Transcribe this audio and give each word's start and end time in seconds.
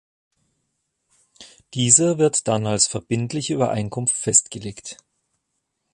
Dieser 1.75 2.17
wird 2.17 2.47
dann 2.47 2.65
als 2.65 2.87
verbindliche 2.87 3.53
Übereinkunft 3.53 4.15
festgelegt. 4.15 4.97